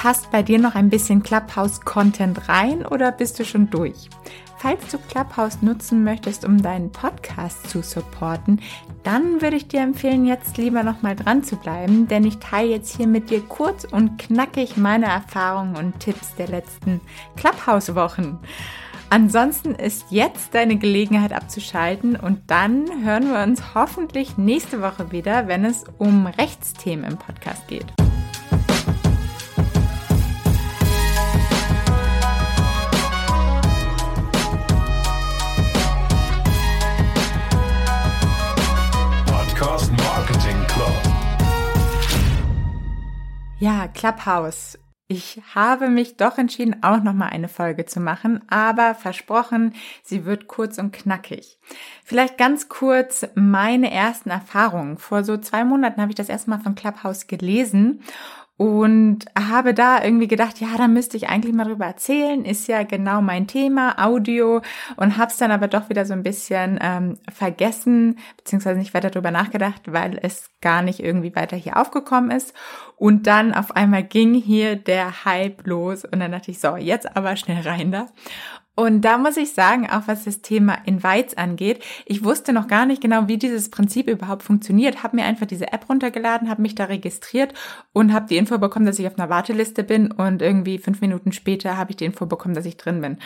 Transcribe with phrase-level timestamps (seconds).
[0.00, 4.08] Passt bei dir noch ein bisschen Clubhouse-Content rein oder bist du schon durch?
[4.56, 8.62] Falls du Clubhouse nutzen möchtest, um deinen Podcast zu supporten,
[9.02, 12.96] dann würde ich dir empfehlen, jetzt lieber nochmal dran zu bleiben, denn ich teile jetzt
[12.96, 17.02] hier mit dir kurz und knackig meine Erfahrungen und Tipps der letzten
[17.36, 18.38] Clubhouse-Wochen.
[19.10, 25.46] Ansonsten ist jetzt deine Gelegenheit abzuschalten und dann hören wir uns hoffentlich nächste Woche wieder,
[25.46, 27.99] wenn es um Rechtsthemen im Podcast geht.
[43.60, 44.78] Ja, Clubhouse.
[45.06, 50.46] Ich habe mich doch entschieden, auch nochmal eine Folge zu machen, aber versprochen, sie wird
[50.46, 51.58] kurz und knackig.
[52.02, 54.96] Vielleicht ganz kurz meine ersten Erfahrungen.
[54.96, 58.00] Vor so zwei Monaten habe ich das erste Mal von Clubhouse gelesen
[58.56, 62.82] und habe da irgendwie gedacht, ja, da müsste ich eigentlich mal drüber erzählen, ist ja
[62.82, 64.60] genau mein Thema, Audio
[64.96, 69.30] und hab's dann aber doch wieder so ein bisschen ähm, vergessen, beziehungsweise nicht weiter drüber
[69.30, 72.52] nachgedacht, weil es gar nicht irgendwie weiter hier aufgekommen ist
[73.00, 77.16] und dann auf einmal ging hier der Hype los und dann dachte ich, so, jetzt
[77.16, 78.08] aber schnell rein da.
[78.76, 82.84] Und da muss ich sagen, auch was das Thema Invites angeht, ich wusste noch gar
[82.84, 86.74] nicht genau, wie dieses Prinzip überhaupt funktioniert, habe mir einfach diese App runtergeladen, habe mich
[86.74, 87.54] da registriert
[87.94, 90.12] und habe die Info bekommen, dass ich auf einer Warteliste bin.
[90.12, 93.16] Und irgendwie fünf Minuten später habe ich die Info bekommen, dass ich drin bin.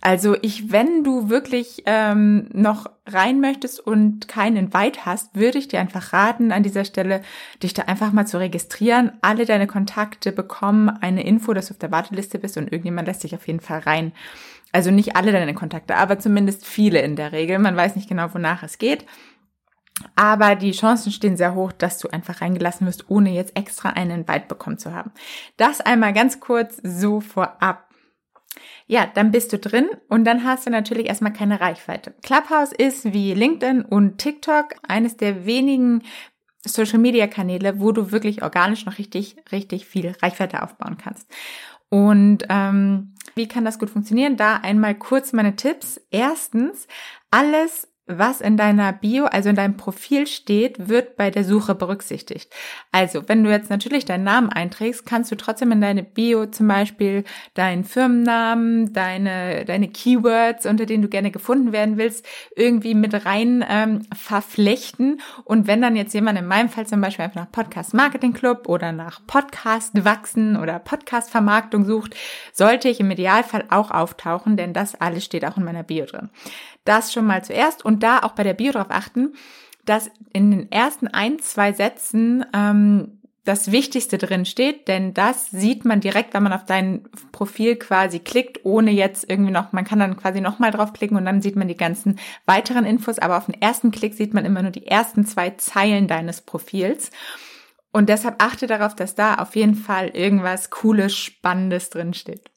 [0.00, 5.68] Also ich, wenn du wirklich ähm, noch rein möchtest und keinen Invite hast, würde ich
[5.68, 7.22] dir einfach raten, an dieser Stelle
[7.62, 9.12] dich da einfach mal zu registrieren.
[9.22, 13.24] Alle deine Kontakte bekommen eine Info, dass du auf der Warteliste bist und irgendjemand lässt
[13.24, 14.12] dich auf jeden Fall rein.
[14.72, 17.58] Also nicht alle deine Kontakte, aber zumindest viele in der Regel.
[17.58, 19.06] Man weiß nicht genau, wonach es geht.
[20.14, 24.20] Aber die Chancen stehen sehr hoch, dass du einfach reingelassen wirst, ohne jetzt extra einen
[24.20, 25.10] Invite bekommen zu haben.
[25.56, 27.87] Das einmal ganz kurz so vorab.
[28.86, 32.14] Ja, dann bist du drin und dann hast du natürlich erstmal keine Reichweite.
[32.22, 36.02] Clubhouse ist wie LinkedIn und TikTok eines der wenigen
[36.64, 41.28] Social Media Kanäle, wo du wirklich organisch noch richtig, richtig viel Reichweite aufbauen kannst.
[41.88, 44.36] Und ähm, wie kann das gut funktionieren?
[44.36, 46.00] Da einmal kurz meine Tipps.
[46.10, 46.86] Erstens,
[47.30, 52.52] alles was in deiner Bio, also in deinem Profil steht, wird bei der Suche berücksichtigt.
[52.90, 56.68] Also, wenn du jetzt natürlich deinen Namen einträgst, kannst du trotzdem in deine Bio zum
[56.68, 57.24] Beispiel
[57.54, 62.26] deinen Firmennamen, deine, deine Keywords, unter denen du gerne gefunden werden willst,
[62.56, 65.20] irgendwie mit rein ähm, verflechten.
[65.44, 68.68] Und wenn dann jetzt jemand in meinem Fall zum Beispiel einfach nach Podcast Marketing Club
[68.68, 72.16] oder nach Podcast wachsen oder Podcast Vermarktung sucht,
[72.52, 76.30] sollte ich im Idealfall auch auftauchen, denn das alles steht auch in meiner Bio drin.
[76.84, 79.34] Das schon mal zuerst und da auch bei der Bio darauf achten,
[79.84, 83.18] dass in den ersten ein, zwei Sätzen ähm,
[83.48, 88.18] das Wichtigste drin steht, denn das sieht man direkt, wenn man auf dein Profil quasi
[88.18, 91.66] klickt, ohne jetzt irgendwie noch, man kann dann quasi nochmal draufklicken und dann sieht man
[91.66, 95.24] die ganzen weiteren Infos, aber auf den ersten Klick sieht man immer nur die ersten
[95.24, 97.10] zwei Zeilen deines Profils.
[97.90, 102.50] Und deshalb achte darauf, dass da auf jeden Fall irgendwas Cooles, Spannendes drin steht.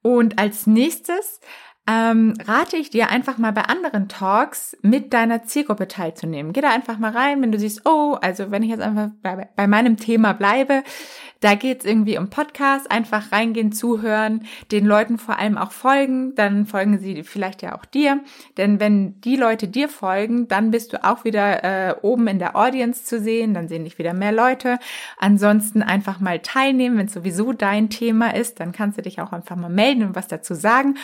[0.00, 1.40] Und als nächstes
[1.88, 6.52] ähm, rate ich dir einfach mal bei anderen Talks mit deiner Zielgruppe teilzunehmen.
[6.52, 9.48] Geh da einfach mal rein, wenn du siehst, oh, also wenn ich jetzt einfach bei,
[9.54, 10.82] bei meinem Thema bleibe,
[11.40, 16.66] da geht's irgendwie um Podcast, einfach reingehen, zuhören, den Leuten vor allem auch folgen, dann
[16.66, 18.20] folgen sie vielleicht ja auch dir.
[18.56, 22.56] Denn wenn die Leute dir folgen, dann bist du auch wieder äh, oben in der
[22.56, 24.78] Audience zu sehen, dann sehen dich wieder mehr Leute.
[25.18, 29.56] Ansonsten einfach mal teilnehmen, wenn sowieso dein Thema ist, dann kannst du dich auch einfach
[29.56, 30.96] mal melden und was dazu sagen.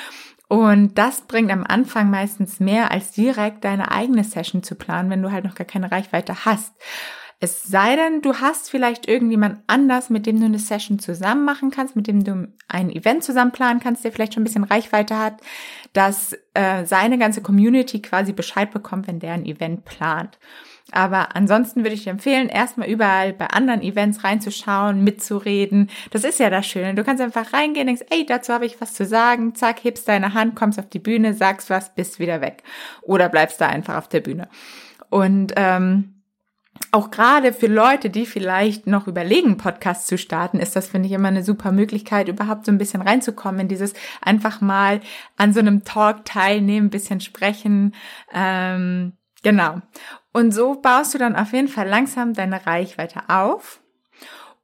[0.52, 5.22] Und das bringt am Anfang meistens mehr, als direkt deine eigene Session zu planen, wenn
[5.22, 6.74] du halt noch gar keine Reichweite hast.
[7.40, 11.70] Es sei denn, du hast vielleicht irgendjemand anders, mit dem du eine Session zusammen machen
[11.70, 15.18] kannst, mit dem du ein Event zusammen planen kannst, der vielleicht schon ein bisschen Reichweite
[15.18, 15.41] hat,
[15.94, 20.38] dass äh, seine ganze Community quasi Bescheid bekommt, wenn der ein Event plant.
[20.91, 25.88] Aber ansonsten würde ich dir empfehlen, erstmal überall bei anderen Events reinzuschauen, mitzureden.
[26.10, 26.95] Das ist ja das Schöne.
[26.95, 30.34] Du kannst einfach reingehen, denkst, ey, dazu habe ich was zu sagen, zack, hebst deine
[30.34, 32.62] Hand, kommst auf die Bühne, sagst was, bist wieder weg.
[33.01, 34.48] Oder bleibst da einfach auf der Bühne.
[35.09, 36.22] Und ähm,
[36.91, 41.15] auch gerade für Leute, die vielleicht noch überlegen, Podcast zu starten, ist das, finde ich,
[41.15, 45.01] immer eine super Möglichkeit, überhaupt so ein bisschen reinzukommen in dieses einfach mal
[45.36, 47.95] an so einem Talk teilnehmen, bisschen sprechen.
[48.33, 49.12] Ähm,
[49.42, 49.80] genau.
[50.32, 53.80] Und so baust du dann auf jeden Fall langsam deine Reichweite auf.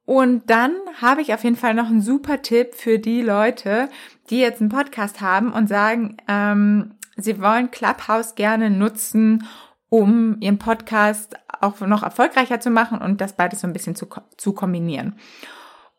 [0.04, 0.72] Und dann
[1.02, 3.90] habe ich auf jeden Fall noch einen super Tipp für die Leute,
[4.30, 9.46] die jetzt einen Podcast haben und sagen, ähm, sie wollen Clubhouse gerne nutzen,
[9.90, 14.06] um ihren Podcast auch noch erfolgreicher zu machen und das beides so ein bisschen zu,
[14.38, 15.16] zu kombinieren.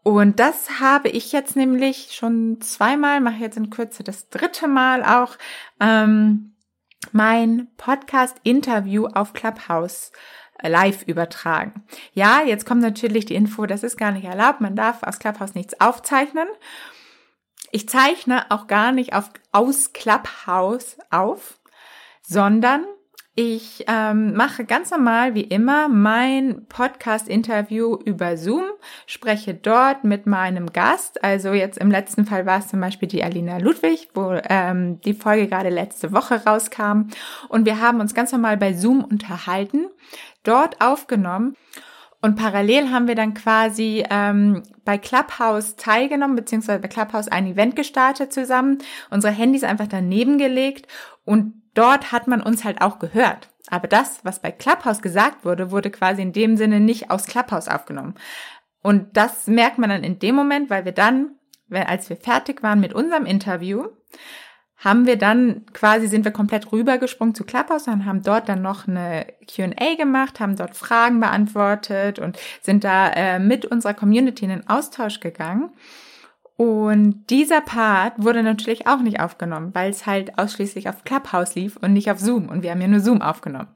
[0.01, 5.03] Und das habe ich jetzt nämlich schon zweimal, mache jetzt in Kürze das dritte Mal
[5.03, 5.35] auch,
[5.79, 6.55] ähm,
[7.11, 10.11] mein Podcast-Interview auf Clubhouse
[10.61, 11.85] live übertragen.
[12.13, 15.55] Ja, jetzt kommt natürlich die Info, das ist gar nicht erlaubt, man darf aus Clubhouse
[15.55, 16.47] nichts aufzeichnen.
[17.71, 21.59] Ich zeichne auch gar nicht auf, aus Clubhouse auf,
[22.21, 22.85] sondern
[23.41, 28.65] ich ähm, mache ganz normal wie immer mein Podcast-Interview über Zoom,
[29.05, 31.23] spreche dort mit meinem Gast.
[31.23, 35.13] Also jetzt im letzten Fall war es zum Beispiel die Alina Ludwig, wo ähm, die
[35.13, 37.11] Folge gerade letzte Woche rauskam.
[37.47, 39.85] Und wir haben uns ganz normal bei Zoom unterhalten,
[40.43, 41.55] dort aufgenommen.
[42.21, 47.77] Und parallel haben wir dann quasi ähm, bei Clubhouse teilgenommen, beziehungsweise bei Clubhouse ein Event
[47.77, 50.87] gestartet zusammen, unsere Handys einfach daneben gelegt
[51.23, 53.49] und dort hat man uns halt auch gehört.
[53.69, 57.67] Aber das, was bei Clubhouse gesagt wurde, wurde quasi in dem Sinne nicht aus Clubhouse
[57.67, 58.15] aufgenommen.
[58.81, 61.35] Und das merkt man dann in dem Moment, weil wir dann,
[61.69, 63.87] als wir fertig waren mit unserem Interview,
[64.79, 68.87] haben wir dann quasi, sind wir komplett rübergesprungen zu Clubhouse und haben dort dann noch
[68.87, 74.51] eine Q&A gemacht, haben dort Fragen beantwortet und sind da äh, mit unserer Community in
[74.51, 75.71] den Austausch gegangen.
[76.59, 81.77] Und dieser Part wurde natürlich auch nicht aufgenommen, weil es halt ausschließlich auf Clubhouse lief
[81.77, 82.49] und nicht auf Zoom.
[82.49, 83.69] Und wir haben ja nur Zoom aufgenommen.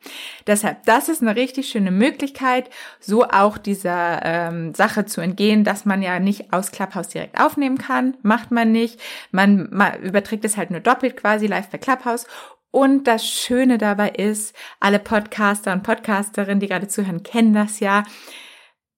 [0.47, 2.69] Deshalb, das ist eine richtig schöne Möglichkeit,
[3.00, 7.77] so auch dieser ähm, Sache zu entgehen, dass man ja nicht aus Clubhouse direkt aufnehmen
[7.77, 8.18] kann.
[8.21, 9.00] Macht man nicht.
[9.31, 12.27] Man, man überträgt es halt nur doppelt quasi live bei Clubhouse.
[12.69, 18.03] Und das Schöne dabei ist, alle Podcaster und Podcasterinnen, die gerade zuhören, kennen das ja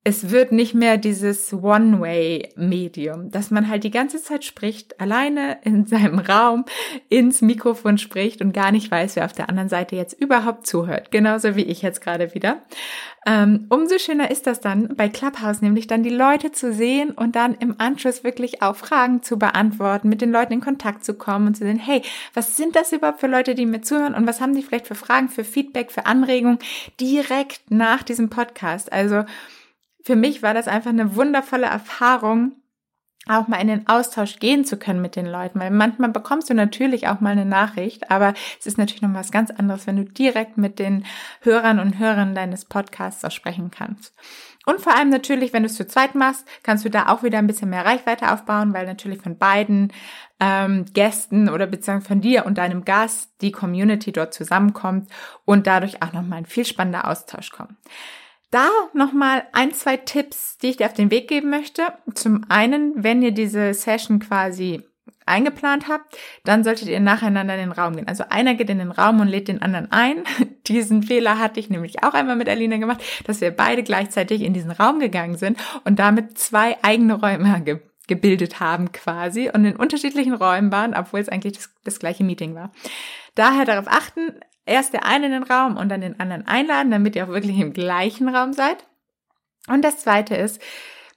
[0.08, 5.86] es wird nicht mehr dieses One-Way-Medium, dass man halt die ganze Zeit spricht, alleine in
[5.88, 6.64] seinem Raum
[7.10, 11.10] ins Mikrofon spricht und gar nicht weiß, wer auf der anderen Seite jetzt überhaupt zuhört.
[11.10, 12.62] Genauso wie ich jetzt gerade wieder.
[13.26, 17.36] Ähm, umso schöner ist das dann bei Clubhouse, nämlich dann die Leute zu sehen und
[17.36, 21.48] dann im Anschluss wirklich auch Fragen zu beantworten, mit den Leuten in Kontakt zu kommen
[21.48, 22.04] und zu sehen, hey,
[22.36, 24.94] was sind das überhaupt für Leute, die mir zuhören und was haben die vielleicht für
[24.94, 26.60] Fragen, für Feedback, für Anregungen
[27.02, 28.94] direkt nach diesem Podcast?
[28.94, 29.24] Also,
[30.06, 32.52] für mich war das einfach eine wundervolle Erfahrung,
[33.28, 36.54] auch mal in den Austausch gehen zu können mit den Leuten, weil manchmal bekommst du
[36.54, 40.06] natürlich auch mal eine Nachricht, aber es ist natürlich noch was ganz anderes, wenn du
[40.06, 41.08] direkt mit den
[41.42, 44.14] Hörern und Hörern deines Podcasts auch sprechen kannst.
[44.68, 47.40] Und vor allem natürlich, wenn du es zu zweit machst, kannst du da auch wieder
[47.40, 49.92] ein bisschen mehr Reichweite aufbauen, weil natürlich von beiden
[50.40, 55.10] ähm, Gästen oder beziehungsweise von dir und deinem Gast die Community dort zusammenkommt
[55.46, 57.76] und dadurch auch nochmal ein viel spannender Austausch kommt.
[58.52, 61.84] Da nochmal ein, zwei Tipps, die ich dir auf den Weg geben möchte.
[62.14, 64.84] Zum einen, wenn ihr diese Session quasi
[65.26, 68.08] eingeplant habt, dann solltet ihr nacheinander in den Raum gehen.
[68.08, 70.24] Also einer geht in den Raum und lädt den anderen ein.
[70.68, 74.54] Diesen Fehler hatte ich nämlich auch einmal mit Alina gemacht, dass wir beide gleichzeitig in
[74.54, 79.76] diesen Raum gegangen sind und damit zwei eigene Räume ge gebildet haben quasi und in
[79.76, 82.72] unterschiedlichen Räumen waren, obwohl es eigentlich das, das gleiche Meeting war.
[83.34, 87.16] Daher darauf achten, erst der eine in den Raum und dann den anderen einladen, damit
[87.16, 88.86] ihr auch wirklich im gleichen Raum seid.
[89.68, 90.62] Und das zweite ist,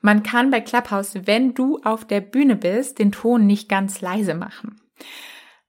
[0.01, 4.35] man kann bei Clubhouse, wenn du auf der Bühne bist, den Ton nicht ganz leise
[4.35, 4.81] machen.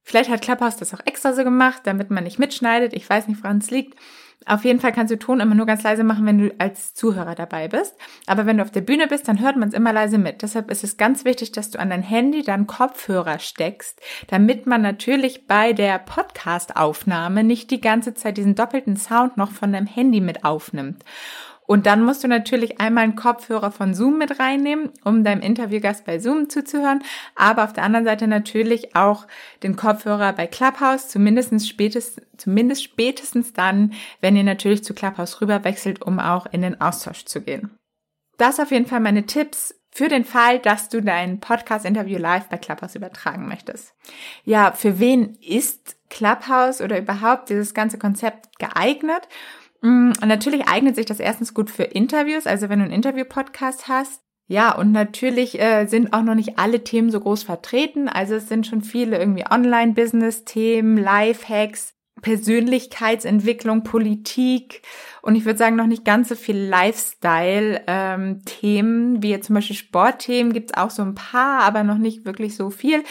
[0.04, 2.94] Vielleicht hat Clubhouse das auch extra so gemacht, damit man nicht mitschneidet.
[2.94, 3.96] Ich weiß nicht, woran es liegt.
[4.46, 7.36] Auf jeden Fall kannst du Ton immer nur ganz leise machen, wenn du als Zuhörer
[7.36, 7.96] dabei bist.
[8.26, 10.42] Aber wenn du auf der Bühne bist, dann hört man es immer leise mit.
[10.42, 14.82] Deshalb ist es ganz wichtig, dass du an dein Handy dann Kopfhörer steckst, damit man
[14.82, 20.22] natürlich bei der Podcast-Aufnahme nicht die ganze Zeit diesen doppelten Sound noch von deinem Handy
[20.22, 21.04] mit aufnimmt.
[21.70, 26.04] Und dann musst du natürlich einmal einen Kopfhörer von Zoom mit reinnehmen, um deinem Interviewgast
[26.04, 27.04] bei Zoom zuzuhören,
[27.36, 29.28] aber auf der anderen Seite natürlich auch
[29.62, 36.02] den Kopfhörer bei Clubhouse, zumindest spätestens, zumindest spätestens dann, wenn ihr natürlich zu Clubhouse rüberwechselt,
[36.02, 37.70] um auch in den Austausch zu gehen.
[38.40, 42.58] Das auf jeden Fall meine Tipps für den Fall, dass du dein Podcast-Interview live bei
[42.58, 43.94] Clubhouse übertragen möchtest.
[44.44, 49.28] Ja, für wen ist Clubhouse oder überhaupt dieses ganze Konzept geeignet?
[49.82, 53.88] Mm, und natürlich eignet sich das erstens gut für Interviews, also wenn du einen Interview-Podcast
[53.88, 54.22] hast.
[54.48, 58.10] Ja, und natürlich äh, sind auch noch nicht alle Themen so groß vertreten.
[58.10, 64.82] Also es sind schon viele irgendwie Online-Business-Themen, Life-Hacks, Persönlichkeitsentwicklung, Politik
[65.22, 69.76] und ich würde sagen noch nicht ganz so viel Lifestyle-Themen, ähm, wie jetzt zum Beispiel
[69.76, 73.04] Sportthemen gibt's auch so ein paar, aber noch nicht wirklich so viel.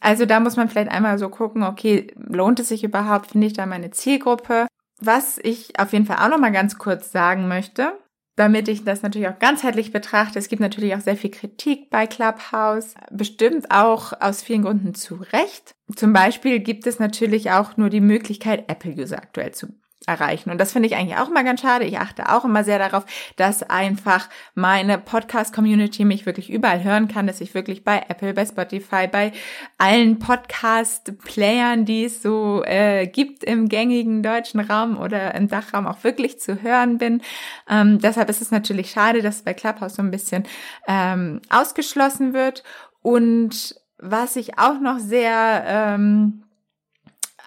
[0.00, 3.52] Also da muss man vielleicht einmal so gucken, okay, lohnt es sich überhaupt, finde ich
[3.52, 4.68] da meine Zielgruppe?
[5.00, 7.92] Was ich auf jeden Fall auch noch mal ganz kurz sagen möchte,
[8.38, 10.38] damit ich das natürlich auch ganzheitlich betrachte.
[10.38, 15.16] Es gibt natürlich auch sehr viel Kritik bei Clubhouse, bestimmt auch aus vielen Gründen zu
[15.32, 15.74] Recht.
[15.94, 19.68] Zum Beispiel gibt es natürlich auch nur die Möglichkeit, Apple-User aktuell zu
[20.08, 20.50] erreichen.
[20.50, 21.84] Und das finde ich eigentlich auch immer ganz schade.
[21.84, 23.04] Ich achte auch immer sehr darauf,
[23.36, 28.46] dass einfach meine Podcast-Community mich wirklich überall hören kann, dass ich wirklich bei Apple, bei
[28.46, 29.32] Spotify, bei
[29.76, 36.02] allen Podcast-Playern, die es so äh, gibt im gängigen deutschen Raum oder im Dachraum auch
[36.02, 37.22] wirklich zu hören bin.
[37.68, 40.44] Ähm, deshalb ist es natürlich schade, dass bei Clubhouse so ein bisschen
[40.86, 42.64] ähm, ausgeschlossen wird.
[43.02, 46.44] Und was ich auch noch sehr ähm,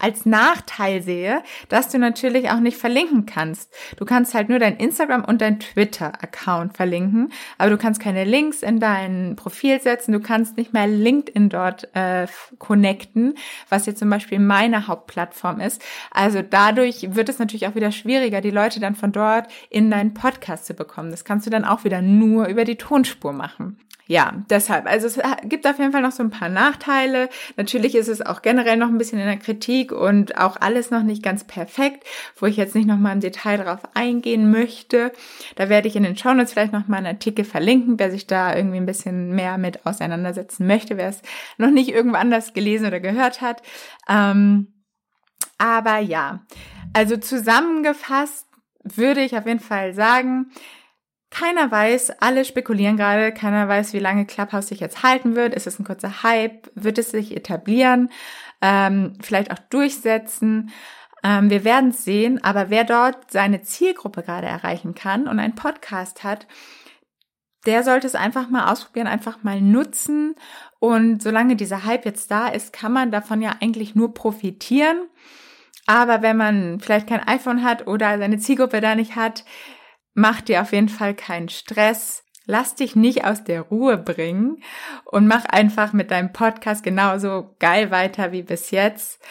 [0.02, 3.74] als Nachteil sehe, dass du natürlich auch nicht verlinken kannst.
[3.98, 8.64] Du kannst halt nur dein Instagram und dein Twitter-Account verlinken, aber du kannst keine Links
[8.64, 12.28] in dein Profil setzen, du kannst nicht mehr LinkedIn dort äh,
[12.58, 13.36] connecten,
[13.70, 15.82] was jetzt zum Beispiel meine Hauptplattform ist.
[16.12, 20.14] Also dadurch wird es natürlich auch wieder schwieriger, die Leute dann von dort in deinen
[20.14, 21.12] Podcast zu bekommen.
[21.12, 23.78] Das kannst du dann auch wieder nur über die Tonspur machen
[24.12, 24.88] ja, deshalb.
[24.88, 27.30] Also es gibt auf jeden Fall noch so ein paar Nachteile.
[27.56, 31.04] Natürlich ist es auch generell noch ein bisschen in der Kritik und auch alles noch
[31.04, 35.14] nicht ganz perfekt, wo ich jetzt nicht nochmal im Detail drauf eingehen möchte.
[35.56, 38.76] Da werde ich in den Shownotes vielleicht nochmal einen Artikel verlinken, wer sich da irgendwie
[38.82, 41.22] ein bisschen mehr mit auseinandersetzen möchte, wer es
[41.58, 43.62] noch nicht irgendwo anders gelesen oder gehört hat.
[44.10, 44.74] Ähm,
[45.58, 46.42] aber ja,
[46.92, 48.46] also zusammengefasst
[48.84, 50.52] würde ich auf jeden Fall sagen,
[51.32, 55.56] keiner weiß, alle spekulieren gerade, keiner weiß, wie lange Clubhouse sich jetzt halten wird.
[55.56, 56.70] Ist es ein kurzer Hype?
[56.76, 58.10] Wird es sich etablieren?
[58.62, 60.72] Ähm, vielleicht auch durchsetzen?
[61.24, 65.56] Ähm, wir werden es sehen, aber wer dort seine Zielgruppe gerade erreichen kann und einen
[65.56, 66.48] Podcast hat,
[67.66, 70.36] der sollte es einfach mal ausprobieren, einfach mal nutzen.
[70.80, 74.98] Und solange dieser Hype jetzt da ist, kann man davon ja eigentlich nur profitieren.
[75.86, 79.46] Aber wenn man vielleicht kein iPhone hat oder seine Zielgruppe da nicht hat,
[80.14, 82.24] Mach dir auf jeden Fall keinen Stress.
[82.46, 84.64] Lass dich nicht aus der Ruhe bringen
[85.06, 89.24] und mach einfach mit deinem Podcast genauso geil weiter wie bis jetzt.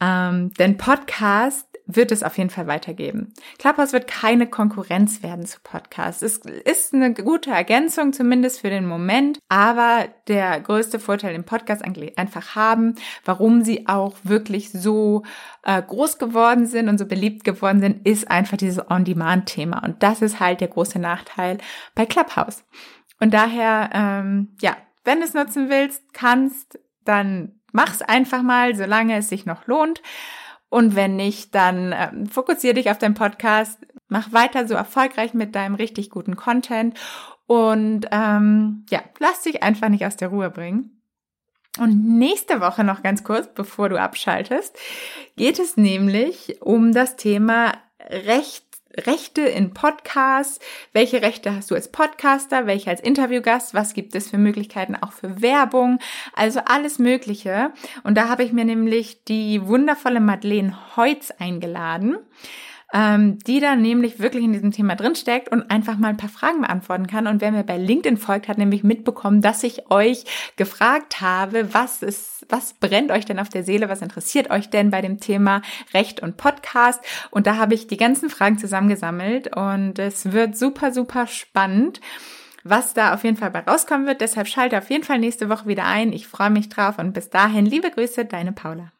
[0.00, 3.32] Ähm, denn Podcast wird es auf jeden Fall weitergeben.
[3.58, 6.22] Clubhouse wird keine Konkurrenz werden zu Podcasts.
[6.22, 11.84] Es ist eine gute Ergänzung, zumindest für den Moment, aber der größte Vorteil im Podcast
[11.84, 15.24] eigentlich einfach haben, warum sie auch wirklich so
[15.64, 19.82] äh, groß geworden sind und so beliebt geworden sind, ist einfach dieses On-Demand-Thema.
[19.84, 21.58] Und das ist halt der große Nachteil
[21.94, 22.64] bei Clubhouse.
[23.20, 29.16] Und daher, ähm, ja, wenn du es nutzen willst, kannst, dann mach's einfach mal, solange
[29.16, 30.02] es sich noch lohnt.
[30.72, 35.54] Und wenn nicht, dann ähm, fokussiere dich auf deinen Podcast, mach weiter so erfolgreich mit
[35.54, 36.98] deinem richtig guten Content
[37.46, 41.02] und ähm, ja, lass dich einfach nicht aus der Ruhe bringen.
[41.78, 44.74] Und nächste Woche noch ganz kurz, bevor du abschaltest,
[45.36, 50.58] geht es nämlich um das Thema Recht Rechte in Podcasts,
[50.92, 55.12] welche Rechte hast du als Podcaster, welche als Interviewgast, was gibt es für Möglichkeiten auch
[55.12, 55.98] für Werbung,
[56.34, 57.72] also alles Mögliche.
[58.04, 62.16] Und da habe ich mir nämlich die wundervolle Madeleine Heutz eingeladen
[62.92, 66.60] ähm, die dann nämlich wirklich in diesem Thema drinsteckt und einfach mal ein paar Fragen
[66.60, 67.26] beantworten kann.
[67.26, 70.24] Und wer mir bei LinkedIn folgt, hat nämlich mitbekommen, dass ich euch
[70.56, 74.90] gefragt habe, was ist, was brennt euch denn auf der Seele, was interessiert euch denn
[74.90, 75.62] bei dem Thema
[75.94, 77.02] Recht und Podcast?
[77.30, 82.00] Und da habe ich die ganzen Fragen zusammengesammelt und es wird super, super spannend
[82.64, 84.20] was da auf jeden Fall bei rauskommen wird.
[84.20, 86.12] Deshalb schalte auf jeden Fall nächste Woche wieder ein.
[86.12, 88.92] Ich freue mich drauf und bis dahin liebe Grüße, deine Paula.